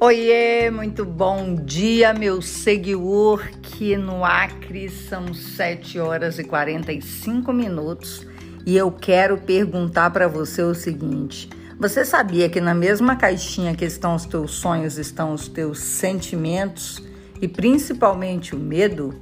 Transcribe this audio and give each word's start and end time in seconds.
Oiê, 0.00 0.70
muito 0.70 1.04
bom 1.04 1.56
dia, 1.56 2.14
meu 2.14 2.40
seguidor, 2.40 3.42
que 3.60 3.96
no 3.96 4.24
Acre 4.24 4.88
são 4.88 5.34
7 5.34 5.98
horas 5.98 6.38
e 6.38 6.44
45 6.44 7.52
minutos 7.52 8.24
e 8.64 8.76
eu 8.76 8.92
quero 8.92 9.38
perguntar 9.38 10.10
para 10.10 10.28
você 10.28 10.62
o 10.62 10.72
seguinte: 10.72 11.50
você 11.80 12.04
sabia 12.04 12.48
que 12.48 12.60
na 12.60 12.74
mesma 12.74 13.16
caixinha 13.16 13.74
que 13.74 13.84
estão 13.84 14.14
os 14.14 14.24
teus 14.24 14.52
sonhos 14.52 14.98
estão 14.98 15.32
os 15.32 15.48
teus 15.48 15.80
sentimentos 15.80 17.02
e 17.42 17.48
principalmente 17.48 18.54
o 18.54 18.58
medo? 18.58 19.12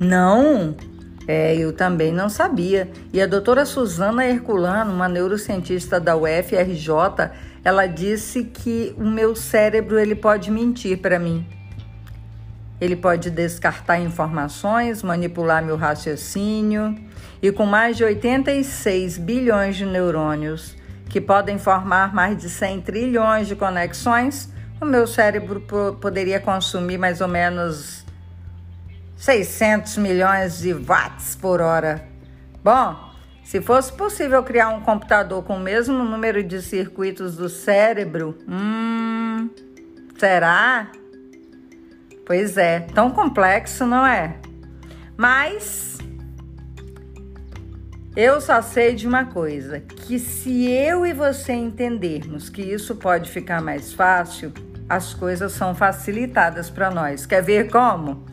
Não! 0.00 0.74
É, 1.28 1.54
eu 1.54 1.72
também 1.72 2.10
não 2.10 2.28
sabia. 2.28 2.90
E 3.12 3.20
a 3.20 3.26
doutora 3.26 3.64
Suzana 3.64 4.26
Herculano, 4.26 4.92
uma 4.92 5.08
neurocientista 5.08 6.00
da 6.00 6.16
UFRJ, 6.16 7.30
ela 7.64 7.86
disse 7.86 8.44
que 8.44 8.94
o 8.98 9.04
meu 9.04 9.36
cérebro 9.36 9.98
ele 9.98 10.14
pode 10.14 10.50
mentir 10.50 10.98
para 10.98 11.18
mim. 11.18 11.46
Ele 12.80 12.96
pode 12.96 13.30
descartar 13.30 14.00
informações, 14.00 15.02
manipular 15.02 15.64
meu 15.64 15.76
raciocínio. 15.76 16.98
E 17.40 17.52
com 17.52 17.64
mais 17.64 17.96
de 17.96 18.04
86 18.04 19.18
bilhões 19.18 19.76
de 19.76 19.86
neurônios, 19.86 20.76
que 21.08 21.20
podem 21.20 21.58
formar 21.58 22.12
mais 22.12 22.38
de 22.38 22.48
100 22.48 22.80
trilhões 22.80 23.46
de 23.46 23.54
conexões, 23.54 24.52
o 24.80 24.84
meu 24.84 25.06
cérebro 25.06 25.60
poderia 26.00 26.40
consumir 26.40 26.98
mais 26.98 27.20
ou 27.20 27.28
menos 27.28 28.04
600 29.16 29.98
milhões 29.98 30.58
de 30.58 30.72
watts 30.72 31.36
por 31.36 31.60
hora. 31.60 32.04
Bom, 32.64 33.11
se 33.44 33.60
fosse 33.60 33.92
possível 33.92 34.42
criar 34.42 34.68
um 34.68 34.80
computador 34.80 35.42
com 35.42 35.56
o 35.56 35.60
mesmo 35.60 36.04
número 36.04 36.42
de 36.42 36.62
circuitos 36.62 37.36
do 37.36 37.48
cérebro, 37.48 38.38
hum, 38.48 39.50
será? 40.16 40.90
Pois 42.24 42.56
é, 42.56 42.80
tão 42.80 43.10
complexo, 43.10 43.84
não 43.84 44.06
é? 44.06 44.36
Mas 45.16 45.98
eu 48.14 48.40
só 48.40 48.62
sei 48.62 48.94
de 48.94 49.08
uma 49.08 49.24
coisa: 49.24 49.80
que 49.80 50.18
se 50.18 50.70
eu 50.70 51.04
e 51.04 51.12
você 51.12 51.52
entendermos 51.52 52.48
que 52.48 52.62
isso 52.62 52.94
pode 52.96 53.30
ficar 53.30 53.60
mais 53.60 53.92
fácil, 53.92 54.52
as 54.88 55.14
coisas 55.14 55.52
são 55.52 55.74
facilitadas 55.74 56.70
para 56.70 56.90
nós. 56.90 57.26
Quer 57.26 57.42
ver 57.42 57.70
como? 57.70 58.24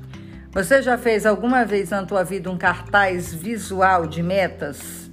Você 0.52 0.82
já 0.82 0.98
fez 0.98 1.26
alguma 1.26 1.64
vez 1.64 1.92
na 1.92 2.06
tua 2.06 2.24
vida 2.24 2.50
um 2.50 2.58
cartaz 2.58 3.34
visual 3.34 4.06
de 4.08 4.22
metas? 4.22 5.09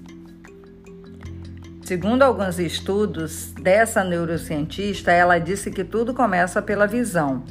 Segundo 1.87 2.23
alguns 2.23 2.59
estudos 2.59 3.53
dessa 3.53 4.03
neurocientista, 4.03 5.12
ela 5.12 5.39
disse 5.39 5.70
que 5.70 5.84
tudo 5.84 6.12
começa 6.12 6.61
pela 6.61 6.84
visão. 6.84 7.45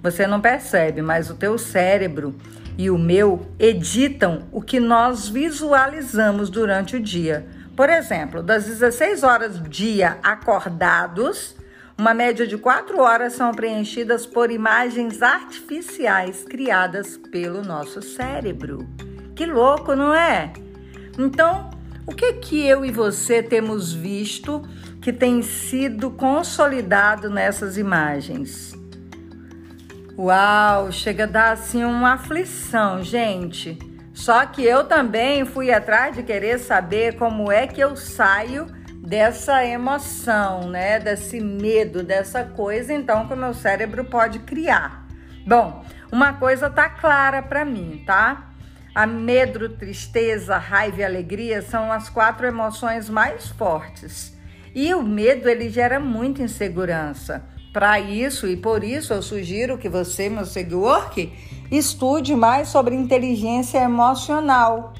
Você 0.00 0.28
não 0.28 0.40
percebe, 0.40 1.02
mas 1.02 1.28
o 1.28 1.34
teu 1.34 1.58
cérebro 1.58 2.32
e 2.78 2.88
o 2.88 2.96
meu 2.96 3.48
editam 3.58 4.44
o 4.52 4.62
que 4.62 4.78
nós 4.78 5.28
visualizamos 5.28 6.50
durante 6.50 6.94
o 6.94 7.00
dia. 7.00 7.44
Por 7.74 7.90
exemplo, 7.90 8.44
das 8.44 8.64
16 8.66 9.24
horas 9.24 9.58
do 9.58 9.68
dia 9.68 10.18
acordados, 10.22 11.56
uma 11.98 12.14
média 12.14 12.46
de 12.46 12.56
quatro 12.56 13.00
horas 13.00 13.32
são 13.32 13.50
preenchidas 13.50 14.24
por 14.24 14.52
imagens 14.52 15.20
artificiais 15.20 16.44
criadas 16.44 17.16
pelo 17.32 17.60
nosso 17.60 18.00
cérebro. 18.00 18.88
Que 19.34 19.46
louco, 19.46 19.96
não 19.96 20.14
é? 20.14 20.52
Então, 21.18 21.79
o 22.10 22.12
que 22.12 22.32
que 22.32 22.66
eu 22.66 22.84
e 22.84 22.90
você 22.90 23.40
temos 23.40 23.92
visto 23.92 24.62
que 25.00 25.12
tem 25.12 25.42
sido 25.42 26.10
consolidado 26.10 27.30
nessas 27.30 27.78
imagens? 27.78 28.74
Uau, 30.18 30.90
chega 30.90 31.22
a 31.22 31.28
dar 31.28 31.52
assim 31.52 31.84
uma 31.84 32.14
aflição, 32.14 33.00
gente. 33.00 33.78
Só 34.12 34.44
que 34.44 34.64
eu 34.64 34.82
também 34.84 35.44
fui 35.44 35.70
atrás 35.70 36.16
de 36.16 36.24
querer 36.24 36.58
saber 36.58 37.16
como 37.16 37.50
é 37.50 37.68
que 37.68 37.80
eu 37.80 37.94
saio 37.94 38.66
dessa 39.00 39.64
emoção, 39.64 40.68
né? 40.68 40.98
Desse 40.98 41.38
medo, 41.38 42.02
dessa 42.02 42.42
coisa, 42.42 42.92
então, 42.92 43.28
que 43.28 43.34
o 43.34 43.36
meu 43.36 43.54
cérebro 43.54 44.04
pode 44.04 44.40
criar. 44.40 45.06
Bom, 45.46 45.84
uma 46.10 46.32
coisa 46.32 46.68
tá 46.68 46.88
clara 46.88 47.40
para 47.40 47.64
mim, 47.64 48.02
tá? 48.04 48.49
A 49.00 49.06
medo, 49.06 49.70
tristeza, 49.70 50.58
raiva 50.58 51.00
e 51.00 51.04
alegria 51.04 51.62
são 51.62 51.90
as 51.90 52.10
quatro 52.10 52.46
emoções 52.46 53.08
mais 53.08 53.48
fortes. 53.48 54.36
E 54.74 54.92
o 54.92 55.02
medo 55.02 55.48
ele 55.48 55.70
gera 55.70 55.98
muita 55.98 56.42
insegurança. 56.42 57.42
Para 57.72 57.98
isso 57.98 58.46
e 58.46 58.58
por 58.58 58.84
isso 58.84 59.14
eu 59.14 59.22
sugiro 59.22 59.78
que 59.78 59.88
você, 59.88 60.28
meu 60.28 60.44
seguidor, 60.44 61.10
estude 61.70 62.36
mais 62.36 62.68
sobre 62.68 62.94
inteligência 62.94 63.78
emocional. 63.78 64.92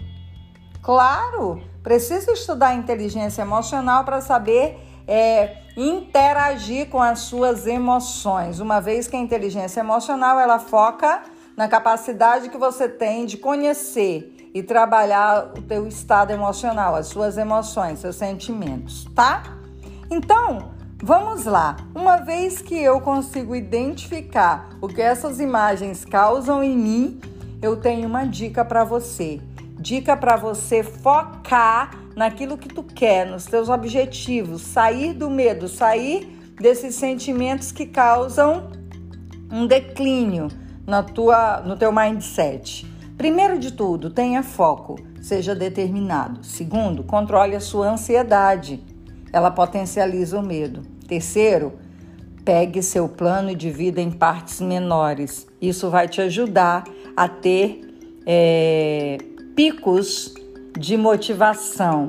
Claro, 0.80 1.60
Precisa 1.82 2.32
estudar 2.32 2.74
inteligência 2.74 3.42
emocional 3.42 4.04
para 4.04 4.20
saber 4.20 4.78
é, 5.08 5.56
interagir 5.76 6.88
com 6.88 7.02
as 7.02 7.20
suas 7.20 7.66
emoções, 7.66 8.60
uma 8.60 8.80
vez 8.80 9.06
que 9.06 9.16
a 9.16 9.18
inteligência 9.18 9.80
emocional 9.80 10.38
ela 10.38 10.58
foca 10.58 11.22
na 11.60 11.68
capacidade 11.68 12.48
que 12.48 12.56
você 12.56 12.88
tem 12.88 13.26
de 13.26 13.36
conhecer 13.36 14.50
e 14.54 14.62
trabalhar 14.62 15.52
o 15.58 15.60
teu 15.60 15.86
estado 15.86 16.30
emocional, 16.30 16.96
as 16.96 17.08
suas 17.08 17.36
emoções, 17.36 17.98
seus 17.98 18.16
sentimentos, 18.16 19.04
tá? 19.14 19.42
Então, 20.10 20.70
vamos 21.02 21.44
lá. 21.44 21.76
Uma 21.94 22.16
vez 22.16 22.62
que 22.62 22.82
eu 22.82 22.98
consigo 23.02 23.54
identificar 23.54 24.70
o 24.80 24.88
que 24.88 25.02
essas 25.02 25.38
imagens 25.38 26.02
causam 26.02 26.64
em 26.64 26.74
mim, 26.74 27.20
eu 27.60 27.76
tenho 27.76 28.08
uma 28.08 28.24
dica 28.24 28.64
para 28.64 28.82
você. 28.82 29.38
Dica 29.78 30.16
para 30.16 30.36
você 30.36 30.82
focar 30.82 31.90
naquilo 32.16 32.56
que 32.56 32.70
tu 32.70 32.82
quer, 32.82 33.26
nos 33.26 33.44
teus 33.44 33.68
objetivos, 33.68 34.62
sair 34.62 35.12
do 35.12 35.28
medo, 35.28 35.68
sair 35.68 36.24
desses 36.58 36.94
sentimentos 36.94 37.70
que 37.70 37.84
causam 37.84 38.70
um 39.52 39.66
declínio 39.66 40.48
na 40.86 41.02
tua, 41.02 41.60
no 41.60 41.76
teu 41.76 41.92
mindset. 41.92 42.86
Primeiro 43.16 43.58
de 43.58 43.72
tudo, 43.72 44.10
tenha 44.10 44.42
foco, 44.42 44.96
seja 45.20 45.54
determinado. 45.54 46.44
Segundo, 46.44 47.04
controle 47.04 47.54
a 47.54 47.60
sua 47.60 47.90
ansiedade. 47.90 48.82
Ela 49.32 49.50
potencializa 49.50 50.38
o 50.38 50.42
medo. 50.42 50.82
Terceiro, 51.06 51.74
pegue 52.44 52.82
seu 52.82 53.08
plano 53.08 53.54
de 53.54 53.70
vida 53.70 54.00
em 54.00 54.10
partes 54.10 54.60
menores. 54.60 55.46
Isso 55.60 55.90
vai 55.90 56.08
te 56.08 56.20
ajudar 56.20 56.84
a 57.16 57.28
ter 57.28 57.94
é, 58.26 59.18
picos 59.54 60.34
de 60.78 60.96
motivação. 60.96 62.08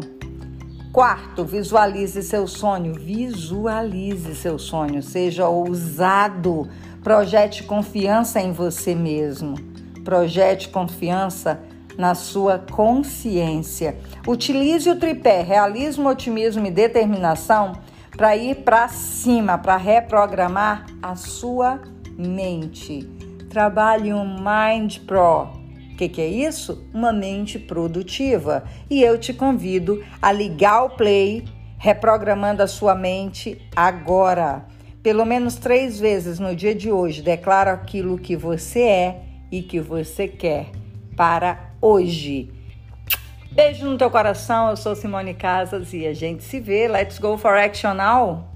Quarto, 0.92 1.46
visualize 1.46 2.22
seu 2.22 2.46
sonho. 2.46 2.94
Visualize 2.94 4.36
seu 4.36 4.60
sonho. 4.60 5.02
Seja 5.02 5.48
ousado. 5.48 6.68
Projete 7.02 7.64
confiança 7.64 8.42
em 8.42 8.52
você 8.52 8.94
mesmo. 8.94 9.56
Projete 10.04 10.68
confiança 10.68 11.62
na 11.98 12.14
sua 12.14 12.60
consciência. 12.60 13.98
Utilize 14.28 14.90
o 14.90 15.00
tripé 15.00 15.42
realismo, 15.42 16.10
otimismo 16.10 16.66
e 16.66 16.72
determinação 16.72 17.74
para 18.18 18.36
ir 18.36 18.58
para 18.58 18.90
cima, 18.90 19.58
para 19.58 19.78
reprogramar 19.78 20.86
a 21.02 21.16
sua 21.16 21.80
mente. 22.18 23.08
Trabalhe 23.50 24.14
um 24.14 24.26
Mind 24.26 25.00
Pro 25.08 25.61
que, 26.02 26.10
que 26.10 26.22
é 26.22 26.28
isso? 26.28 26.88
Uma 26.94 27.14
mente 27.14 27.60
produtiva. 27.60 28.64
E 28.90 29.04
eu 29.04 29.20
te 29.20 29.34
convido 29.34 30.04
a 30.22 30.32
ligar 30.32 30.84
o 30.84 30.90
play, 30.92 31.46
reprogramando 31.78 32.64
a 32.64 32.68
sua 32.68 32.96
mente 32.96 33.62
agora. 33.76 34.66
Pelo 35.04 35.26
menos 35.26 35.56
três 35.56 36.00
vezes 36.00 36.40
no 36.40 36.56
dia 36.56 36.74
de 36.74 36.92
hoje, 36.92 37.22
declara 37.22 37.74
aquilo 37.74 38.18
que 38.18 38.36
você 38.36 38.82
é 38.82 39.22
e 39.52 39.62
que 39.62 39.80
você 39.80 40.28
quer 40.28 40.68
para 41.16 41.72
hoje. 41.82 42.52
Beijo 43.52 43.86
no 43.86 43.98
teu 43.98 44.10
coração, 44.10 44.70
eu 44.70 44.78
sou 44.78 44.96
Simone 44.96 45.34
Casas 45.34 45.94
e 45.94 46.08
a 46.08 46.14
gente 46.14 46.44
se 46.44 46.60
vê. 46.60 46.88
Let's 46.88 47.20
go 47.20 47.38
for 47.38 47.58
action 47.58 47.94
now! 47.94 48.51